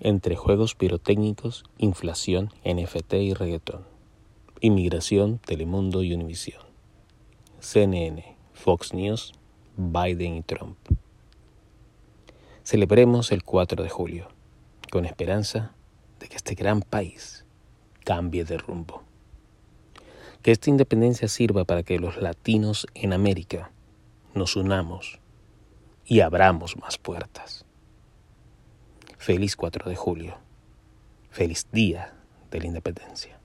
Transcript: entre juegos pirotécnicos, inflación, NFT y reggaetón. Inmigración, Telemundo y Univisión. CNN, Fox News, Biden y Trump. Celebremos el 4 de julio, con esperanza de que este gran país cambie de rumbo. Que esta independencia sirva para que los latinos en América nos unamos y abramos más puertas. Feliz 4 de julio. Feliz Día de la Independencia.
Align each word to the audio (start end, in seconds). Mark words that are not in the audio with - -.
entre 0.00 0.34
juegos 0.34 0.74
pirotécnicos, 0.74 1.64
inflación, 1.78 2.50
NFT 2.64 3.14
y 3.14 3.34
reggaetón. 3.34 3.84
Inmigración, 4.60 5.38
Telemundo 5.38 6.02
y 6.02 6.12
Univisión. 6.12 6.62
CNN, 7.60 8.36
Fox 8.54 8.94
News, 8.94 9.32
Biden 9.76 10.36
y 10.36 10.42
Trump. 10.42 10.76
Celebremos 12.62 13.32
el 13.32 13.44
4 13.44 13.82
de 13.82 13.88
julio, 13.90 14.28
con 14.90 15.04
esperanza 15.04 15.74
de 16.18 16.28
que 16.28 16.36
este 16.36 16.54
gran 16.54 16.82
país 16.82 17.44
cambie 18.04 18.44
de 18.44 18.58
rumbo. 18.58 19.02
Que 20.42 20.52
esta 20.52 20.70
independencia 20.70 21.28
sirva 21.28 21.64
para 21.64 21.82
que 21.82 21.98
los 21.98 22.16
latinos 22.16 22.86
en 22.94 23.12
América 23.12 23.70
nos 24.34 24.56
unamos 24.56 25.20
y 26.04 26.20
abramos 26.20 26.76
más 26.76 26.98
puertas. 26.98 27.64
Feliz 29.20 29.54
4 29.54 29.90
de 29.90 29.96
julio. 29.96 30.38
Feliz 31.28 31.66
Día 31.70 32.14
de 32.50 32.58
la 32.58 32.66
Independencia. 32.68 33.38